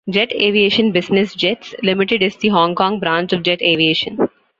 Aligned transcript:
Jet 0.09 0.31
Aviation 0.33 0.91
Business 0.91 1.35
Jets 1.35 1.75
Limited 1.83 2.23
is 2.23 2.35
the 2.37 2.47
Hong 2.47 2.73
Kong 2.73 2.99
branch 2.99 3.33
of 3.33 3.43
Jet 3.43 3.61
Aviation. 3.61 4.17